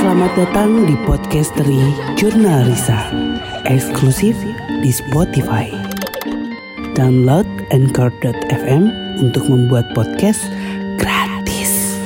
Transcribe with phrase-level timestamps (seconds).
[0.00, 3.12] Selamat datang di Podcastery Jurnal Risa
[3.68, 4.32] Eksklusif
[4.80, 5.68] di Spotify.
[6.96, 8.88] Download Anchor.fm
[9.20, 10.40] untuk membuat podcast
[10.96, 12.00] gratis.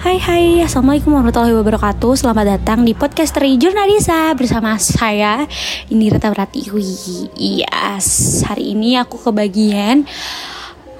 [0.00, 2.16] Hai hai, Assalamualaikum warahmatullahi wabarakatuh.
[2.16, 5.44] Selamat datang di Podcastery Jurnalisa Bersama saya,
[5.92, 10.08] Indira Pratiwi Yes, hari ini aku kebagian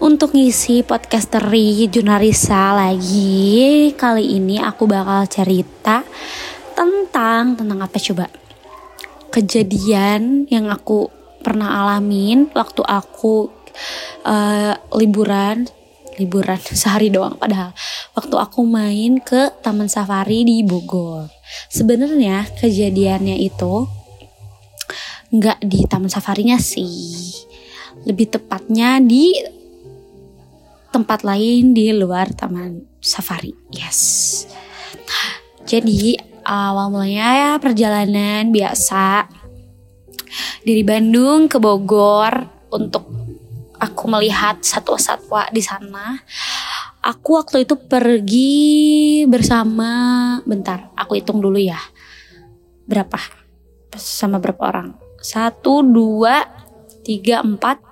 [0.05, 6.05] untuk ngisi podcastery Jurnalisa lagi Kali ini aku bakal cerita
[6.77, 8.29] tentang, tentang apa coba?
[9.33, 11.09] Kejadian yang aku
[11.41, 13.49] pernah alamin waktu aku
[14.29, 15.65] uh, liburan
[16.21, 17.73] liburan sehari doang padahal
[18.13, 21.33] waktu aku main ke Taman Safari di Bogor.
[21.73, 23.89] Sebenarnya kejadiannya itu
[25.33, 27.33] nggak di Taman Safarinya sih.
[28.05, 29.33] Lebih tepatnya di
[30.95, 33.51] tempat lain di luar Taman Safari.
[33.75, 34.47] Yes.
[35.67, 36.15] Jadi
[36.47, 39.27] awal mulanya ya perjalanan biasa
[40.63, 43.11] dari Bandung ke Bogor untuk
[43.75, 46.15] aku melihat satwa-satwa di sana.
[47.03, 49.91] Aku waktu itu pergi bersama
[50.47, 51.77] bentar, aku hitung dulu ya.
[52.87, 53.19] Berapa?
[53.99, 54.89] Sama berapa orang?
[55.21, 56.49] Satu, dua,
[57.05, 57.83] tiga, empat,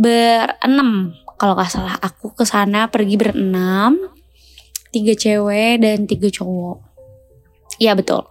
[0.00, 1.23] berenam.
[1.44, 4.00] Kalau nggak salah, aku ke sana pergi berenam,
[4.88, 6.80] tiga cewek dan tiga cowok.
[7.76, 8.24] Iya betul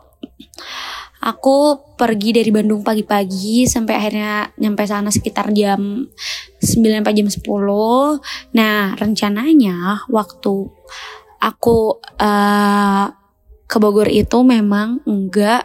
[1.23, 6.03] aku pergi dari Bandung pagi-pagi sampai akhirnya nyampe sana sekitar jam
[6.59, 7.39] 9 sampai jam 10.
[8.59, 10.67] Nah, rencananya waktu
[11.39, 11.77] aku
[12.19, 13.07] uh,
[13.63, 15.63] ke Bogor itu memang enggak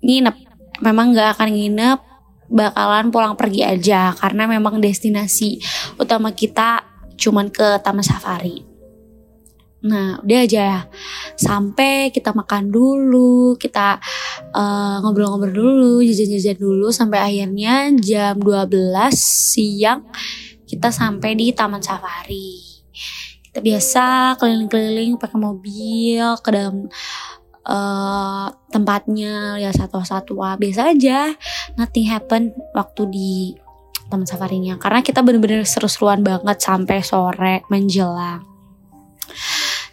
[0.00, 0.36] nginep.
[0.80, 1.98] Memang enggak akan nginep,
[2.46, 5.58] bakalan pulang pergi aja karena memang destinasi
[5.98, 6.82] utama kita
[7.16, 8.62] cuman ke Taman Safari.
[9.86, 10.80] Nah, udah aja ya.
[11.38, 14.02] Sampai kita makan dulu, kita
[15.02, 18.66] ngobrol ngobrol-ngobrol dulu, jajan-jajan dulu sampai akhirnya jam 12
[19.14, 20.02] siang
[20.66, 22.82] kita sampai di Taman Safari.
[23.46, 26.90] Kita biasa keliling-keliling pakai mobil ke dalam
[27.66, 31.34] uh, tempatnya lihat satwa-satwa biasa aja.
[31.74, 33.32] Nothing happen waktu di
[34.06, 38.56] Taman Safarinya karena kita bener-bener seru-seruan banget sampai sore menjelang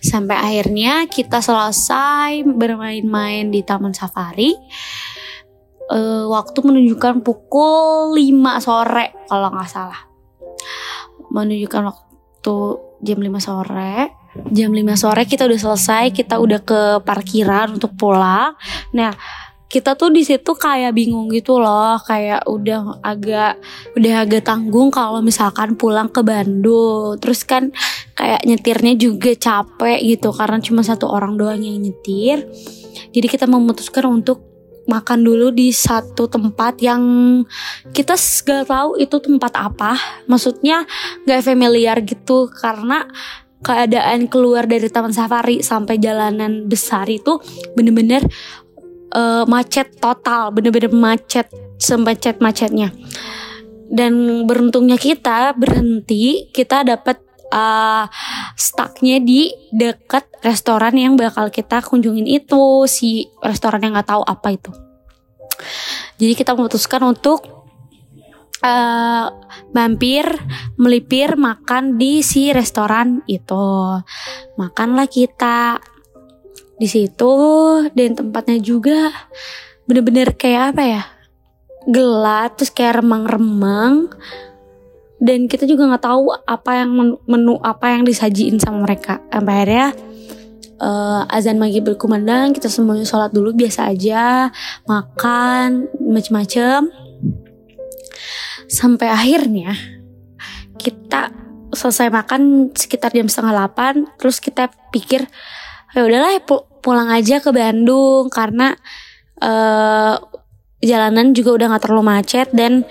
[0.04, 4.52] sampai akhirnya kita selesai bermain-main di Taman Safari.
[5.90, 10.02] Uh, waktu menunjukkan pukul 5 sore kalau nggak salah.
[11.32, 12.56] Menunjukkan waktu
[13.02, 14.12] jam 5 sore.
[14.50, 18.58] Jam 5 sore kita udah selesai, kita udah ke parkiran untuk pulang.
[18.94, 19.14] Nah,
[19.74, 23.58] kita tuh di situ kayak bingung gitu loh kayak udah agak
[23.98, 27.18] udah agak tanggung kalau misalkan pulang ke Bandung.
[27.18, 27.74] Terus kan
[28.14, 32.46] kayak nyetirnya juga capek gitu karena cuma satu orang doang yang nyetir.
[33.18, 34.54] Jadi kita memutuskan untuk
[34.86, 37.02] makan dulu di satu tempat yang
[37.96, 39.98] kita gak tahu itu tempat apa.
[40.30, 40.86] Maksudnya
[41.26, 43.10] gak familiar gitu karena
[43.64, 47.40] keadaan keluar dari taman safari sampai jalanan besar itu
[47.74, 48.22] bener-bener
[49.16, 51.48] uh, macet total, bener-bener macet
[51.80, 52.92] semacet macetnya.
[53.94, 57.22] Dan beruntungnya kita berhenti, kita dapat
[57.54, 58.10] uh,
[58.58, 64.58] stucknya di dekat restoran yang bakal kita kunjungin itu si restoran yang nggak tahu apa
[64.58, 64.72] itu.
[66.18, 67.46] Jadi kita memutuskan untuk
[68.64, 69.28] uh,
[69.76, 70.26] mampir,
[70.80, 74.00] melipir, makan di si restoran itu.
[74.56, 75.78] Makanlah kita.
[76.74, 77.36] Di situ
[77.94, 79.14] dan tempatnya juga
[79.86, 81.04] bener-bener kayak apa ya?
[81.86, 84.10] Gelap terus kayak remang-remang.
[85.24, 89.24] Dan kita juga nggak tahu apa yang menu apa yang disajiin sama mereka.
[89.32, 89.88] Sampai akhirnya
[90.84, 94.52] uh, azan maghrib berkumandang kita semuanya sholat dulu biasa aja.
[94.84, 97.03] Makan macem-macem
[98.70, 99.74] sampai akhirnya
[100.78, 101.32] kita
[101.74, 105.26] selesai makan sekitar jam setengah delapan terus kita pikir
[105.94, 106.38] ya udahlah
[106.84, 108.76] pulang aja ke Bandung karena
[109.42, 110.20] uh,
[110.84, 112.84] jalanan juga udah nggak terlalu macet dan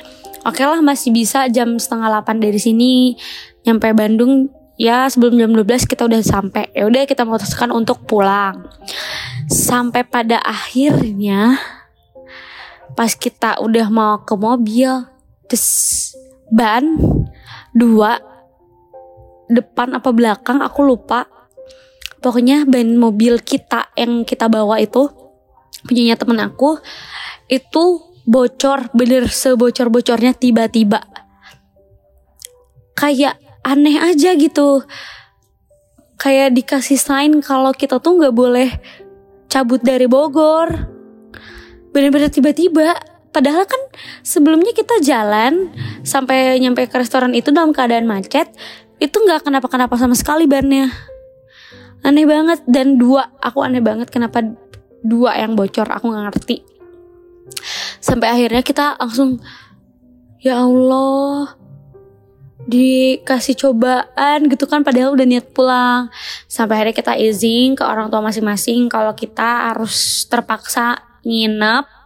[0.42, 3.14] oke okay lah masih bisa jam setengah 8 dari sini
[3.68, 4.48] nyampe Bandung.
[4.80, 8.66] Ya sebelum jam 12 kita udah sampai ya udah kita memutuskan untuk pulang.
[9.46, 11.60] Sampai pada akhirnya
[12.96, 15.11] pas kita udah mau ke mobil
[15.52, 16.16] terus
[16.48, 16.96] ban
[17.76, 18.16] dua
[19.52, 21.28] depan apa belakang aku lupa.
[22.24, 25.12] Pokoknya ban mobil kita yang kita bawa itu
[25.84, 26.80] punyanya temen aku
[27.52, 27.84] itu
[28.24, 31.04] bocor bener sebocor-bocornya tiba-tiba.
[32.96, 34.88] Kayak aneh aja gitu.
[36.16, 38.72] Kayak dikasih sign kalau kita tuh nggak boleh
[39.52, 40.88] cabut dari Bogor.
[41.92, 43.80] Bener-bener tiba-tiba padahal kan
[44.20, 45.72] sebelumnya kita jalan
[46.04, 48.52] sampai nyampe ke restoran itu dalam keadaan macet
[49.00, 50.92] itu nggak kenapa-kenapa sama sekali bannya
[52.02, 54.42] aneh banget dan dua aku aneh banget kenapa
[55.02, 56.56] dua yang bocor aku nggak ngerti.
[58.02, 59.38] Sampai akhirnya kita langsung
[60.42, 61.54] ya Allah
[62.62, 66.10] dikasih cobaan gitu kan padahal udah niat pulang.
[66.46, 72.01] Sampai akhirnya kita izin ke orang tua masing-masing kalau kita harus terpaksa nginep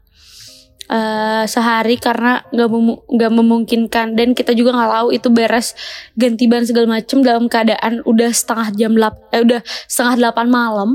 [0.90, 2.68] uh, sehari karena nggak
[3.10, 4.14] nggak memungkinkan.
[4.14, 5.74] Dan kita juga nggak tahu itu beres
[6.18, 10.90] ganti ban segala macem dalam keadaan udah setengah jam lap eh udah setengah delapan malam.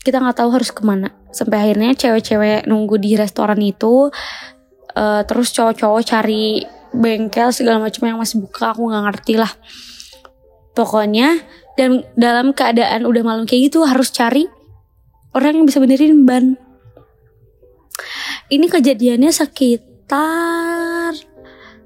[0.00, 1.12] Kita nggak tahu harus ke mana.
[1.30, 4.08] Sampai akhirnya cewek-cewek nunggu di restoran itu
[4.96, 9.52] uh, terus cowok-cowok cari bengkel segala macam yang masih buka aku nggak ngerti lah.
[10.74, 11.38] Pokoknya
[11.78, 14.48] dan dalam keadaan udah malam kayak gitu harus cari
[15.32, 16.58] orang yang bisa benerin ban
[18.50, 21.14] ini kejadiannya sekitar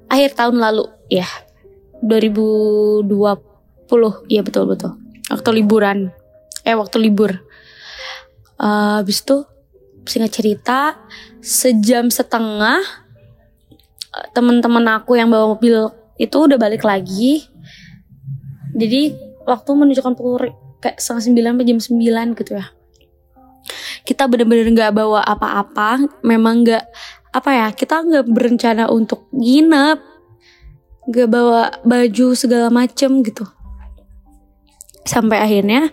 [0.09, 1.29] akhir tahun lalu ya.
[2.01, 3.07] 2020
[4.29, 4.97] iya betul betul.
[5.29, 6.09] Waktu liburan.
[6.65, 7.31] Eh waktu libur.
[8.57, 9.45] Uh, habis itu
[10.05, 10.97] singkat cerita
[11.41, 12.81] sejam setengah
[14.31, 17.45] teman-teman aku yang bawa mobil itu udah balik lagi.
[18.75, 19.15] Jadi
[19.45, 20.51] waktu menunjukkan pukul
[20.81, 22.65] kayak setengah sembilan jam sembilan gitu ya
[24.05, 26.85] kita bener-bener nggak -bener bawa apa-apa memang nggak
[27.35, 29.99] apa ya kita nggak berencana untuk nginep
[31.09, 33.43] nggak bawa baju segala macem gitu
[35.05, 35.91] sampai akhirnya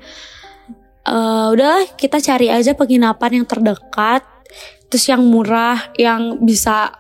[1.08, 4.22] uh, udahlah kita cari aja penginapan yang terdekat
[4.92, 6.92] terus yang murah yang bisa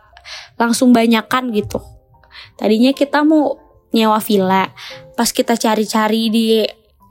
[0.56, 1.82] langsung banyakan gitu.
[2.56, 3.58] Tadinya kita mau
[3.92, 4.72] nyewa villa,
[5.18, 6.46] pas kita cari-cari di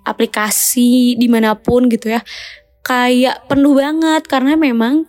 [0.01, 2.21] aplikasi di mana pun gitu ya,
[2.81, 5.05] kayak penuh banget karena memang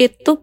[0.00, 0.40] itu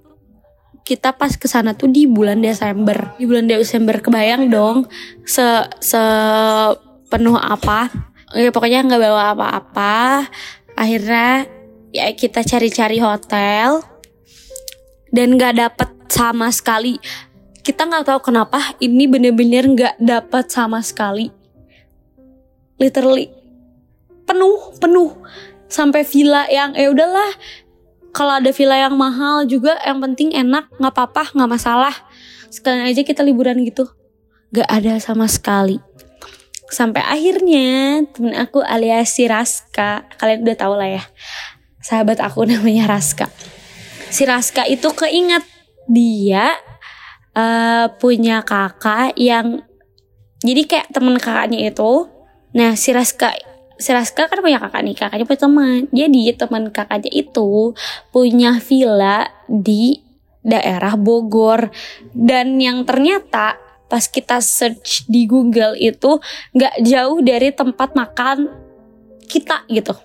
[0.88, 3.18] kita pas ke sana tuh di bulan Desember.
[3.20, 4.88] Di bulan Desember kebayang dong
[5.28, 5.44] se
[5.84, 6.02] se
[7.12, 7.92] penuh apa.
[8.36, 10.28] Ya, pokoknya nggak bawa apa-apa.
[10.80, 11.48] Akhirnya
[11.92, 13.84] ya kita cari-cari hotel
[15.12, 17.00] dan nggak dapet sama sekali
[17.68, 21.28] kita nggak tahu kenapa ini bener-bener nggak dapat sama sekali
[22.80, 23.28] literally
[24.24, 25.20] penuh penuh
[25.68, 27.32] sampai villa yang ya udahlah.
[28.16, 31.94] Kalau ada villa yang mahal juga yang penting enak nggak apa-apa nggak masalah.
[32.50, 33.86] Sekalian aja kita liburan gitu.
[34.50, 35.78] Nggak ada sama sekali.
[36.68, 41.04] Sampai akhirnya temen aku alias si Raska kalian udah tau lah ya.
[41.84, 43.30] Sahabat aku namanya Raska.
[44.10, 45.46] Si Raska itu keinget
[45.88, 46.52] dia
[47.38, 49.62] uh, punya kakak yang
[50.42, 52.10] jadi kayak temen kakaknya itu.
[52.56, 53.36] Nah si Raska
[53.78, 55.80] si Raska kan punya kakak nih kakaknya punya teman.
[55.94, 57.78] Jadi teman kakaknya itu
[58.10, 60.02] punya villa di
[60.42, 61.70] daerah Bogor.
[62.12, 63.58] Dan yang ternyata
[63.88, 66.20] pas kita search di Google itu
[66.52, 68.52] nggak jauh dari tempat makan
[69.28, 69.96] kita gitu.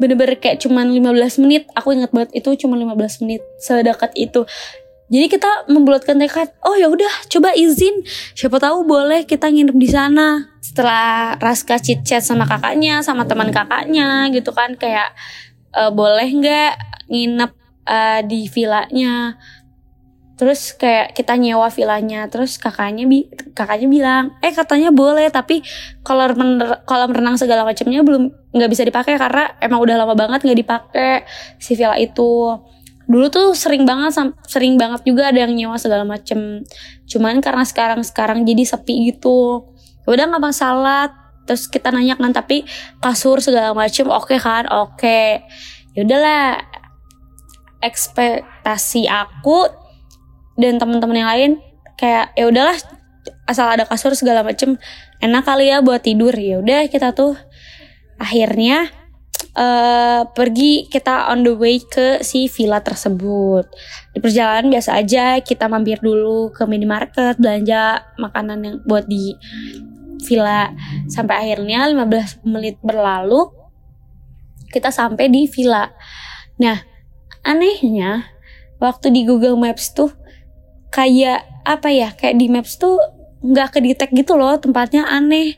[0.00, 1.68] Bener-bener kayak cuman 15 menit.
[1.76, 4.48] Aku ingat banget itu cuma 15 menit sedekat itu
[5.10, 8.06] jadi kita membulatkan tekad, oh ya udah coba izin,
[8.38, 10.46] siapa tahu boleh kita nginep di sana.
[10.62, 15.10] Setelah Raska chit chat sama kakaknya, sama teman kakaknya gitu kan kayak
[15.74, 16.72] e, boleh nggak
[17.10, 17.52] nginep
[17.90, 19.34] uh, di villanya.
[20.38, 25.60] Terus kayak kita nyewa villanya, terus kakaknya bi kakaknya bilang, eh katanya boleh tapi
[26.00, 26.38] kolam
[26.88, 31.12] kolam renang segala macamnya belum nggak bisa dipakai karena emang udah lama banget nggak dipakai
[31.60, 32.56] si villa itu
[33.10, 34.14] dulu tuh sering banget
[34.46, 36.62] sering banget juga ada yang nyewa segala macem.
[37.10, 39.66] Cuman karena sekarang sekarang jadi sepi gitu.
[40.06, 41.10] Ya udah nggak masalah.
[41.42, 42.62] Terus kita nanya kan tapi
[43.02, 44.70] kasur segala macem oke okay kan?
[44.70, 44.94] Oke.
[45.02, 45.26] Okay.
[45.98, 46.62] ya udahlah.
[47.82, 49.66] Ekspektasi aku
[50.60, 51.52] dan teman-teman yang lain
[51.96, 52.76] kayak ya udahlah
[53.48, 54.76] asal ada kasur segala macem
[55.18, 56.30] enak kali ya buat tidur.
[56.36, 57.34] Ya udah kita tuh
[58.20, 58.92] akhirnya
[59.56, 63.66] uh, pergi kita on the way ke si villa tersebut.
[64.14, 69.34] Di perjalanan biasa aja kita mampir dulu ke minimarket belanja makanan yang buat di
[70.20, 70.68] villa
[71.08, 73.48] sampai akhirnya 15 menit berlalu
[74.70, 75.90] kita sampai di villa.
[76.60, 76.78] Nah,
[77.42, 78.30] anehnya
[78.78, 80.12] waktu di Google Maps tuh
[80.94, 82.14] kayak apa ya?
[82.14, 83.00] Kayak di Maps tuh
[83.40, 85.56] nggak kedetek gitu loh tempatnya aneh.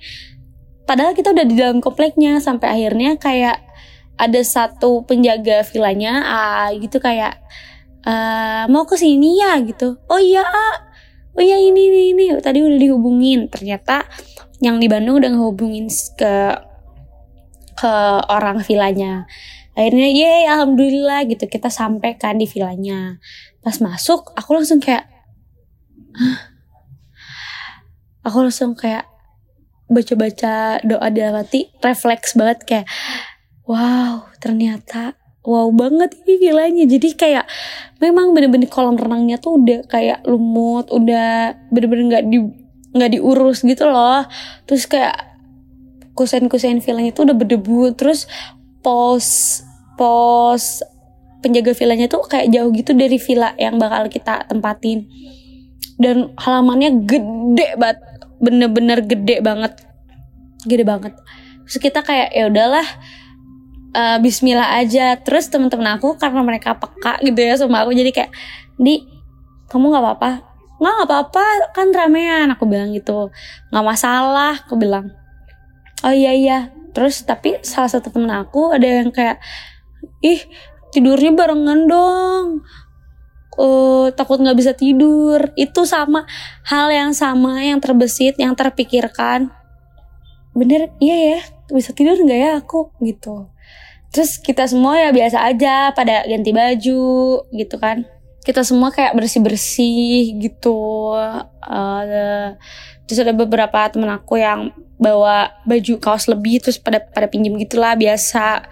[0.86, 3.71] Padahal kita udah di dalam kompleknya sampai akhirnya kayak
[4.16, 7.40] ada satu penjaga villanya ah, gitu kayak
[8.06, 9.58] uh, mau ke sini ya?
[9.64, 9.98] gitu.
[10.06, 10.76] Oh iya ah.
[11.36, 12.24] oh iya ini ini ini.
[12.38, 13.48] Tadi udah dihubungin.
[13.48, 14.06] Ternyata
[14.62, 15.88] yang di Bandung udah ngehubungin
[16.18, 16.34] ke
[17.78, 17.94] ke
[18.30, 19.26] orang villanya.
[19.72, 21.48] Akhirnya ye alhamdulillah gitu.
[21.48, 23.16] Kita sampai kan di villanya.
[23.64, 25.08] Pas masuk aku langsung kayak
[26.12, 26.52] Hah?
[28.22, 29.08] aku langsung kayak
[29.90, 32.86] baca-baca doa dalam hati refleks banget kayak
[33.72, 36.84] wow ternyata wow banget ini villanya.
[36.86, 37.46] Jadi kayak
[37.98, 42.38] memang bener-bener kolam renangnya tuh udah kayak lumut udah bener-bener nggak di
[42.94, 44.24] nggak diurus gitu loh.
[44.66, 45.14] Terus kayak
[46.14, 47.92] kusen-kusen villanya tuh udah berdebu.
[47.98, 48.30] Terus
[48.82, 49.60] pos
[49.98, 50.82] pos
[51.42, 55.10] penjaga villanya tuh kayak jauh gitu dari villa yang bakal kita tempatin.
[55.98, 57.98] Dan halamannya gede banget
[58.42, 59.74] bener-bener gede banget.
[60.66, 61.14] Gede banget.
[61.66, 62.86] Terus kita kayak ya udahlah
[63.92, 65.16] uh, Bismillah aja.
[65.20, 68.32] Terus temen-temen aku karena mereka peka gitu ya sama aku jadi kayak
[68.80, 69.04] di
[69.68, 70.30] kamu nggak apa-apa?
[70.80, 72.48] Nggak nggak apa-apa kan ramean.
[72.56, 73.30] Aku bilang gitu.
[73.70, 75.12] Nggak masalah aku bilang.
[76.02, 76.58] Oh iya iya.
[76.92, 79.40] Terus tapi salah satu temen aku ada yang kayak
[80.20, 80.40] ih
[80.92, 82.46] tidurnya barengan dong.
[83.52, 85.52] Uh, takut nggak bisa tidur.
[85.56, 86.24] Itu sama
[86.68, 89.52] hal yang sama yang terbesit yang terpikirkan.
[90.52, 91.40] Bener iya ya
[91.72, 92.92] bisa tidur nggak ya aku?
[93.00, 93.48] Gitu
[94.12, 97.04] terus kita semua ya biasa aja pada ganti baju
[97.48, 98.04] gitu kan.
[98.44, 101.16] Kita semua kayak bersih bersih gitu.
[101.64, 102.52] Uh,
[103.08, 107.96] terus ada beberapa temen aku yang bawa baju kaos lebih terus pada pada pinjam gitulah
[107.96, 108.68] biasa.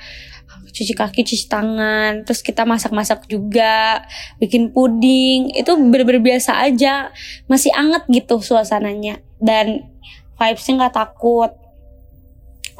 [0.70, 4.04] Cuci kaki cuci tangan terus kita masak-masak juga
[4.37, 5.56] bikin puding.
[5.56, 7.09] Itu bener-bener biasa aja.
[7.49, 9.25] Masih anget gitu suasananya.
[9.40, 9.88] Dan
[10.37, 11.59] vibesnya nggak takut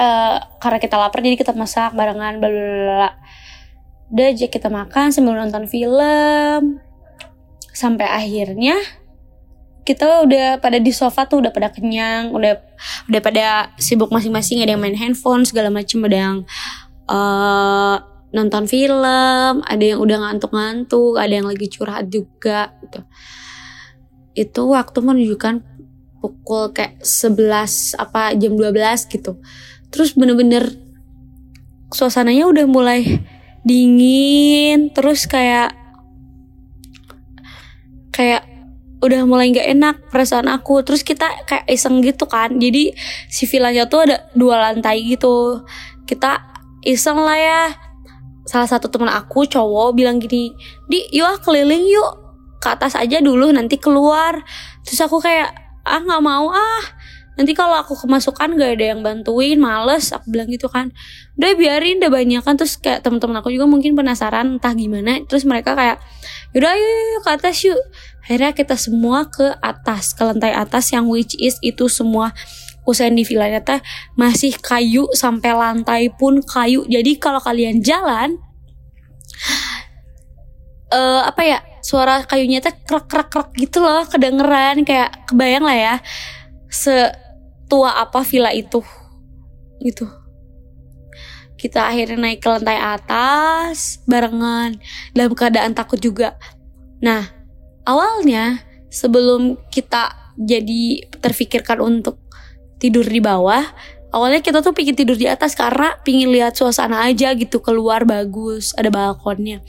[0.01, 3.11] uh, karena kita lapar jadi kita masak barengan bla bla bla
[4.11, 6.83] udah aja kita makan sambil nonton film.
[7.71, 8.77] Sampai akhirnya
[9.87, 12.59] kita udah pada di sofa tuh udah pada kenyang udah
[13.09, 16.37] udah pada sibuk masing-masing ada yang main handphone segala macam ada yang
[17.09, 17.97] uh,
[18.31, 23.01] nonton film ada yang udah ngantuk-ngantuk ada yang lagi curhat juga gitu.
[24.35, 25.55] Itu waktu menunjukkan
[26.21, 29.41] pukul kayak 11 apa jam 12 gitu
[29.91, 30.75] terus bener-bener
[31.91, 33.23] suasananya udah mulai
[33.67, 35.75] dingin terus kayak
[38.15, 38.51] kayak
[39.01, 40.85] udah mulai nggak enak perasaan aku.
[40.85, 42.61] Terus kita kayak iseng gitu kan.
[42.61, 42.93] Jadi
[43.33, 45.65] si villanya tuh ada dua lantai gitu.
[46.05, 46.37] Kita
[46.85, 47.63] iseng lah ya.
[48.45, 50.53] Salah satu teman aku cowok bilang gini
[50.85, 52.13] di yuk ah keliling yuk.
[52.61, 54.45] Ke atas aja dulu nanti keluar.
[54.85, 55.49] Terus aku kayak
[55.89, 56.85] ah nggak mau ah
[57.41, 60.93] nanti kalau aku kemasukan gak ada yang bantuin males aku bilang gitu kan.
[61.41, 62.61] Udah biarin udah banyak kan.
[62.61, 65.25] Terus kayak temen-temen aku juga mungkin penasaran entah gimana.
[65.25, 66.05] Terus mereka kayak
[66.53, 67.81] yaudah yuk, yuk ke atas yuk.
[68.21, 72.37] Akhirnya kita semua ke atas ke lantai atas yang which is itu semua
[72.85, 73.81] kusen di villanya teh
[74.21, 76.85] masih kayu sampai lantai pun kayu.
[76.85, 78.37] Jadi kalau kalian jalan
[80.93, 84.85] uh, apa ya suara kayunya teh krek krek krek gitu loh kedengeran.
[84.85, 85.95] Kayak kebayang lah ya
[86.69, 87.09] se
[87.71, 88.83] tua apa villa itu?
[89.79, 90.05] Gitu.
[91.55, 94.75] Kita akhirnya naik ke lantai atas barengan
[95.15, 96.35] dalam keadaan takut juga.
[96.99, 97.31] Nah
[97.87, 102.19] awalnya sebelum kita jadi terfikirkan untuk
[102.81, 103.63] tidur di bawah
[104.11, 108.75] awalnya kita tuh pingin tidur di atas karena pingin lihat suasana aja gitu keluar bagus
[108.75, 109.63] ada balkonnya.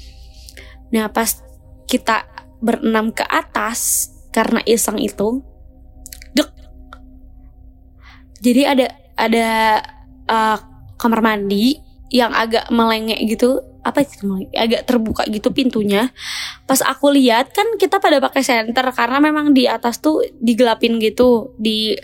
[0.90, 1.44] Nah pas
[1.86, 2.26] kita
[2.64, 5.44] berenam ke atas karena iseng itu
[8.42, 9.50] jadi ada ada
[10.26, 10.58] uh,
[10.98, 11.78] kamar mandi
[12.10, 13.62] yang agak melengek gitu.
[13.82, 16.14] Apa itu agak terbuka gitu pintunya.
[16.70, 21.54] Pas aku lihat kan kita pada pakai senter karena memang di atas tuh digelapin gitu.
[21.58, 21.98] Di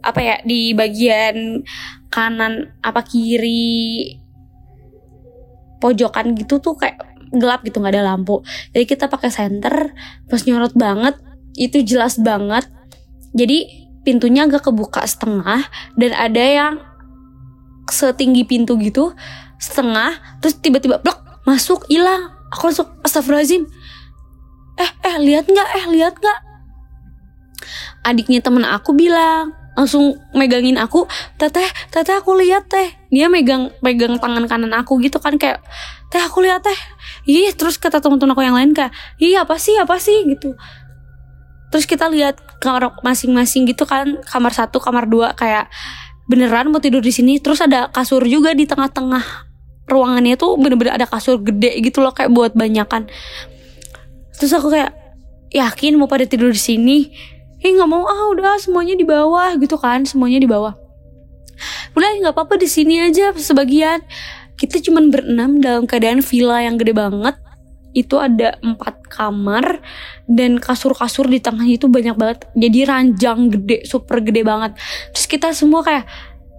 [0.00, 1.60] apa ya di bagian
[2.08, 4.16] kanan apa kiri
[5.80, 7.00] pojokan gitu tuh kayak
[7.32, 8.40] gelap gitu nggak ada lampu.
[8.72, 9.92] Jadi kita pakai senter
[10.28, 11.16] pas nyorot banget
[11.56, 12.68] itu jelas banget.
[13.36, 16.72] Jadi pintunya agak kebuka setengah dan ada yang
[17.90, 19.14] setinggi pintu gitu
[19.58, 22.34] setengah terus tiba-tiba blok masuk hilang.
[22.52, 23.64] Aku langsung astagfirullahaladzim.
[24.76, 25.68] Eh eh lihat nggak?
[25.82, 26.38] Eh lihat nggak?
[28.02, 31.08] Adiknya temen aku bilang langsung megangin aku
[31.40, 32.92] teteh teteh aku lihat teh.
[33.08, 35.64] Dia megang megang tangan kanan aku gitu kan kayak
[36.12, 36.76] teh aku lihat teh.
[37.24, 40.28] Ih terus kata teman-teman aku yang lain kayak iya apa sih apa sih?
[40.28, 40.52] gitu.
[41.72, 45.66] Terus kita lihat kamar masing-masing gitu kan kamar satu kamar dua kayak
[46.30, 47.42] beneran mau tidur di sini.
[47.42, 49.50] Terus ada kasur juga di tengah-tengah
[49.90, 53.10] ruangannya tuh bener-bener ada kasur gede gitu loh kayak buat banyakan.
[54.38, 54.94] Terus aku kayak
[55.50, 57.10] yakin mau pada tidur di sini.
[57.58, 58.06] Eh nggak mau.
[58.06, 60.78] Ah udah semuanya di bawah gitu kan semuanya di bawah.
[61.98, 64.00] Udah nggak apa-apa di sini aja sebagian.
[64.54, 67.34] Kita cuman berenam dalam keadaan villa yang gede banget
[67.92, 69.84] itu ada empat kamar
[70.24, 72.38] dan kasur-kasur di tengahnya itu banyak banget.
[72.56, 74.76] Jadi ranjang gede super gede banget.
[75.12, 76.08] Terus kita semua kayak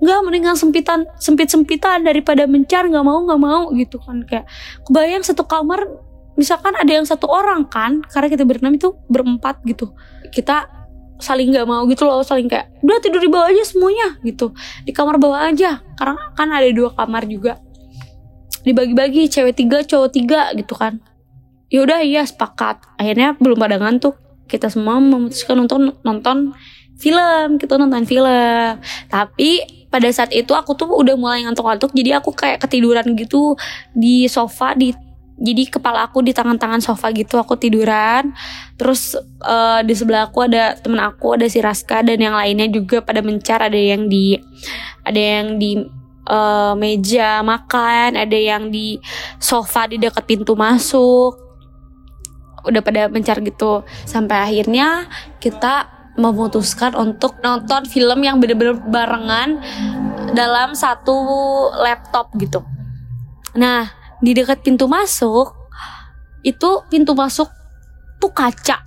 [0.03, 4.21] nggak mendingan sempitan sempit sempitan daripada mencar nggak mau nggak mau gitu kan.
[4.29, 4.45] Kayak
[4.85, 5.89] kebayang satu kamar
[6.37, 9.93] misalkan ada yang satu orang kan karena kita berenam itu berempat gitu.
[10.29, 10.69] Kita
[11.17, 14.53] saling nggak mau gitu loh saling kayak udah tidur di bawah aja semuanya gitu.
[14.85, 17.57] Di kamar bawah aja karena kan ada dua kamar juga.
[18.63, 21.03] Dibagi-bagi cewek tiga cowok tiga gitu kan
[21.72, 22.84] ya udah iya sepakat.
[23.00, 24.20] Akhirnya belum pada ngantuk.
[24.48, 26.53] Kita semua memutuskan untuk nonton
[26.98, 28.79] film kita nonton film.
[29.10, 33.53] Tapi pada saat itu aku tuh udah mulai ngantuk-ngantuk jadi aku kayak ketiduran gitu
[33.93, 34.89] di sofa di
[35.34, 38.32] jadi kepala aku di tangan-tangan sofa gitu aku tiduran.
[38.77, 43.01] Terus uh, di sebelah aku ada temen aku ada si Raska dan yang lainnya juga
[43.01, 43.60] pada mencar.
[43.60, 44.38] Ada yang di
[45.03, 45.84] ada yang di
[46.29, 49.00] uh, meja makan ada yang di
[49.41, 51.42] sofa di dekat pintu masuk
[52.63, 55.08] udah pada mencar gitu sampai akhirnya
[55.43, 59.58] kita memutuskan untuk nonton film yang bener-bener barengan
[60.34, 61.15] dalam satu
[61.74, 62.62] laptop gitu.
[63.58, 63.89] Nah,
[64.22, 65.53] di dekat pintu masuk
[66.46, 67.50] itu pintu masuk
[68.22, 68.86] tuh kaca.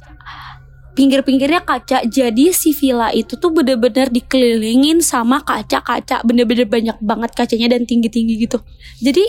[0.97, 2.09] Pinggir-pinggirnya kaca.
[2.09, 6.25] Jadi si villa itu tuh bener-bener dikelilingin sama kaca-kaca.
[6.25, 8.59] Bener-bener banyak banget kacanya dan tinggi-tinggi gitu.
[9.05, 9.25] Jadi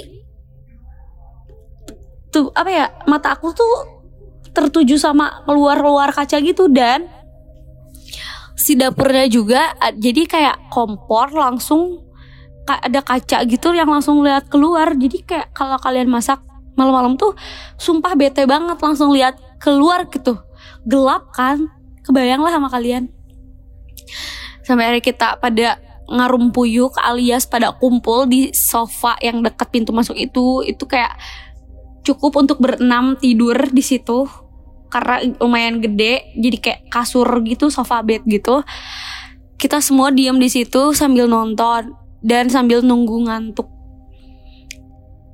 [2.31, 3.96] tuh apa ya mata aku tuh
[4.57, 7.05] tertuju sama keluar-luar kaca gitu dan.
[8.57, 12.01] Si dapurnya juga jadi kayak kompor langsung
[12.65, 14.97] ada kaca gitu yang langsung lihat keluar.
[14.97, 16.41] Jadi kayak kalau kalian masak
[16.73, 17.37] malam-malam tuh
[17.77, 20.41] sumpah bete banget langsung lihat keluar gitu.
[20.89, 21.69] Gelap kan?
[22.01, 23.13] Kebayang lah sama kalian.
[24.65, 30.65] Sampai hari kita pada ngarumpuyuk alias pada kumpul di sofa yang dekat pintu masuk itu.
[30.65, 31.13] Itu kayak
[32.03, 34.46] cukup untuk berenam tidur di situ
[34.87, 38.63] karena lumayan gede jadi kayak kasur gitu sofa bed gitu.
[39.57, 43.67] Kita semua diam di situ sambil nonton dan sambil nunggu ngantuk.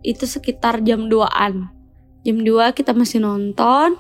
[0.04, 1.84] Itu sekitar jam 2an
[2.24, 4.00] jam 2 kita masih nonton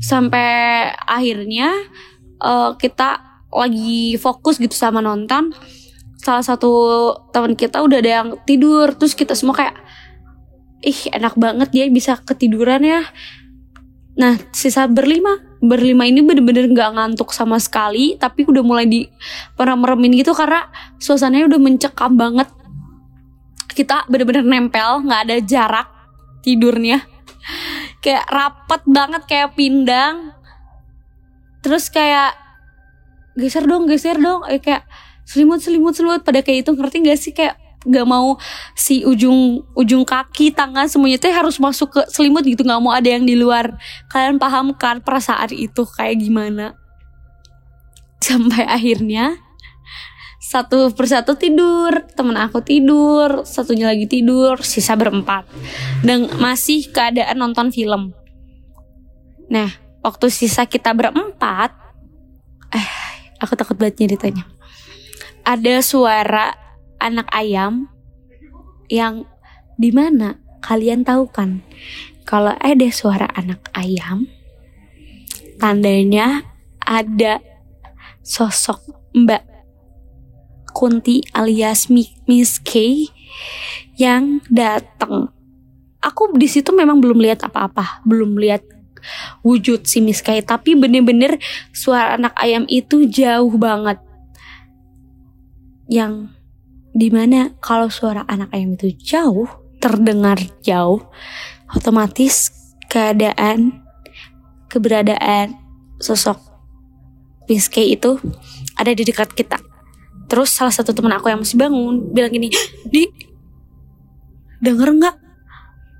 [0.00, 1.76] sampai akhirnya
[2.40, 3.20] uh, kita
[3.52, 5.52] lagi fokus gitu sama nonton.
[6.20, 6.72] Salah satu
[7.32, 9.76] teman kita udah ada yang tidur terus kita semua kayak
[10.80, 13.04] ih enak banget dia bisa ketiduran ya
[14.20, 19.08] Nah, sisa berlima, berlima ini bener-bener gak ngantuk sama sekali, tapi udah mulai di
[19.56, 20.68] pernah meremin gitu karena
[21.00, 22.44] suasananya udah mencekam banget.
[23.72, 25.88] Kita bener-bener nempel, gak ada jarak
[26.44, 27.00] tidurnya.
[28.04, 30.32] Kayak rapet banget kayak pindang.
[31.60, 32.32] Terus kayak
[33.36, 34.88] geser dong, geser dong, eh, kayak
[35.28, 38.36] selimut selimut selimut pada kayak itu ngerti gak sih kayak gak mau
[38.76, 42.60] si ujung ujung kaki tangan semuanya teh harus masuk ke selimut gitu.
[42.60, 43.72] Nggak mau ada yang di luar.
[44.12, 46.76] Kalian paham kan perasaan itu kayak gimana?
[48.20, 49.40] Sampai akhirnya
[50.40, 55.48] satu persatu tidur temen aku tidur satunya lagi tidur sisa berempat.
[56.04, 58.12] Dan masih keadaan nonton film.
[59.48, 59.72] Nah
[60.04, 61.72] waktu sisa kita berempat
[62.76, 62.88] eh
[63.40, 64.44] aku takut banget ceritanya.
[65.48, 66.69] Ada suara
[67.00, 67.88] anak ayam
[68.92, 69.24] yang
[69.80, 71.64] di mana kalian tahu kan
[72.28, 74.28] kalau ada suara anak ayam
[75.56, 76.44] tandanya
[76.84, 77.40] ada
[78.20, 78.80] sosok
[79.16, 79.50] Mbak
[80.70, 83.04] Kunti alias Miss K
[83.98, 85.34] yang datang.
[86.00, 88.64] Aku di situ memang belum lihat apa-apa, belum lihat
[89.44, 91.36] wujud si Miss K, tapi bener-bener
[91.74, 93.98] suara anak ayam itu jauh banget.
[95.90, 96.32] Yang
[96.90, 99.46] Di mana kalau suara anak ayam itu jauh,
[99.78, 101.06] terdengar jauh,
[101.70, 102.50] otomatis
[102.90, 103.82] keadaan,
[104.66, 105.54] keberadaan
[106.02, 106.50] sosok
[107.50, 108.14] Pinske itu
[108.78, 109.58] ada di dekat kita.
[110.30, 112.46] Terus salah satu teman aku yang masih bangun bilang gini,
[112.86, 113.10] di
[114.62, 115.16] denger nggak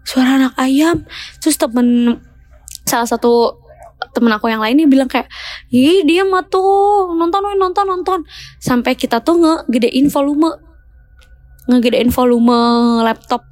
[0.06, 1.02] suara anak ayam?
[1.42, 2.22] Terus temen
[2.86, 3.58] salah satu
[4.14, 5.26] temen aku yang lainnya bilang kayak
[5.74, 8.20] ih dia mah tuh nonton nonton nonton
[8.62, 10.69] sampai kita tuh ngegedein volume
[11.70, 12.58] ngegedein volume
[13.06, 13.46] laptop.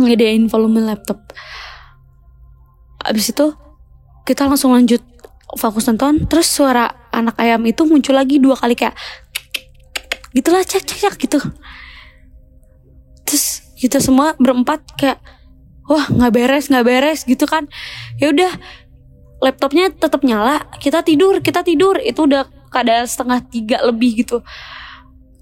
[0.00, 1.20] Ngegedein volume laptop.
[3.04, 3.52] Abis itu
[4.24, 5.04] kita langsung lanjut.
[5.54, 8.96] Fokus nonton terus suara anak ayam itu muncul lagi dua kali kayak
[10.34, 11.38] gitulah cek cek cek gitu.
[13.22, 15.22] Terus kita semua berempat kayak
[15.86, 17.70] wah nggak beres nggak beres gitu kan.
[18.18, 18.50] Ya udah
[19.38, 22.02] laptopnya tetap nyala kita tidur kita tidur.
[22.02, 24.42] Itu udah keadaan setengah tiga lebih gitu.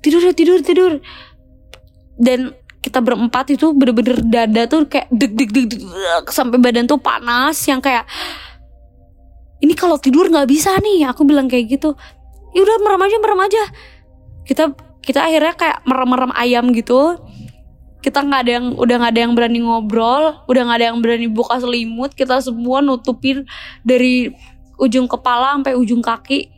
[0.05, 1.01] Tidur tidur tidur
[2.23, 5.83] dan kita berempat itu bener-bener dada tuh kayak deg deg deg deg
[6.31, 8.07] sampai badan tuh panas yang kayak
[9.63, 11.07] ini kalau tidur nggak bisa nih.
[11.15, 11.95] Aku bilang kayak gitu.
[12.53, 13.63] Ya udah merem aja merem aja.
[14.43, 17.23] Kita kita akhirnya kayak merem-merem ayam gitu.
[18.03, 21.31] Kita nggak ada yang udah nggak ada yang berani ngobrol udah nggak ada yang berani
[21.31, 23.47] buka selimut kita semua nutupin
[23.87, 24.35] dari
[24.75, 26.51] ujung kepala sampai ujung kaki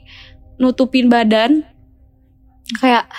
[0.56, 1.60] nutupin badan.
[2.80, 3.12] Kayak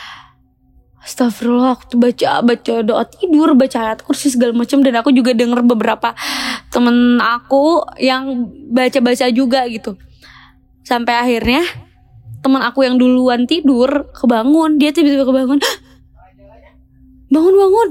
[1.06, 4.82] Astagfirullah tuh baca baca doa tidur baca ayat kursi segala macam.
[4.82, 6.18] Dan aku juga denger beberapa
[6.74, 10.02] temen aku yang baca-baca juga gitu.
[10.82, 11.62] Sampai akhirnya
[12.42, 14.82] teman aku yang duluan tidur kebangun.
[14.82, 15.62] Dia tiba-tiba kebangun.
[17.34, 17.90] Bangun bangun.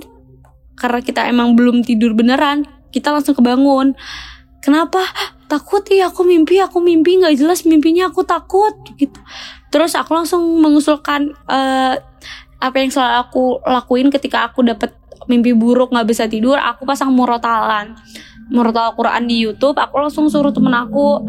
[0.75, 3.99] Karena kita emang belum tidur beneran kita langsung kebangun.
[4.63, 5.03] Kenapa?
[5.51, 5.83] Takut?
[5.91, 7.19] Ya aku mimpi aku mimpi.
[7.19, 9.19] Nggak jelas mimpinya aku takut gitu.
[9.75, 11.99] Terus aku langsung mengusulkan uh,
[12.65, 14.97] apa yang selalu aku lakuin ketika aku dapat
[15.29, 17.93] mimpi buruk nggak bisa tidur aku pasang murotalan.
[18.45, 21.25] Murotal Quran di YouTube aku langsung suruh temen aku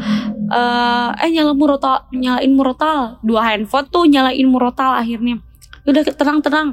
[0.52, 3.20] uh, eh nyala murotal nyalain murotal.
[3.20, 5.40] Dua handphone tuh nyalain murotal akhirnya.
[5.84, 6.68] Udah tenang tenang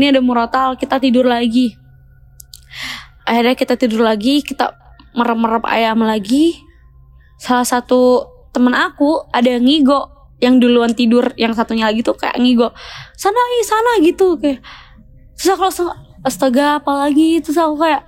[0.00, 1.76] ini ada murotal kita tidur lagi.
[3.28, 4.72] Akhirnya kita tidur lagi kita
[5.12, 6.60] merem-merem ayam lagi.
[7.36, 12.36] Salah satu temen aku ada yang ngigo yang duluan tidur yang satunya lagi tuh kayak
[12.36, 12.68] ngigo
[13.16, 14.60] sana ih sana gitu kayak
[15.32, 15.88] terus aku langsung
[16.20, 18.04] astaga apalagi terus aku kayak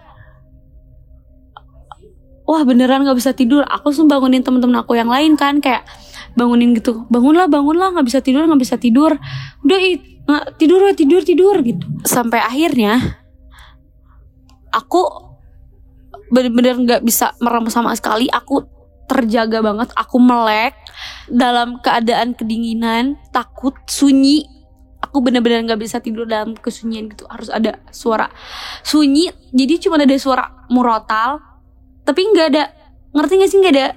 [2.48, 3.60] wah beneran nggak bisa tidur.
[3.68, 5.84] Aku langsung bangunin temen-temen aku yang lain kan kayak
[6.32, 9.12] bangunin gitu bangunlah bangunlah nggak bisa tidur nggak bisa tidur.
[9.60, 9.78] Udah
[10.24, 11.84] nggak tidur tidur tidur gitu.
[12.08, 13.20] Sampai akhirnya
[14.72, 15.28] aku
[16.32, 18.32] bener-bener nggak bisa merem sama sekali.
[18.32, 18.64] Aku
[19.08, 20.76] terjaga banget aku melek
[21.32, 24.44] dalam keadaan kedinginan takut sunyi.
[24.98, 27.24] Aku bener-bener nggak bisa tidur dalam kesunyian gitu.
[27.26, 28.28] Harus ada suara
[28.84, 29.32] sunyi.
[29.56, 31.40] Jadi cuma ada suara murotal
[32.04, 32.64] tapi nggak ada
[33.08, 33.88] ngerti gak sih nggak ada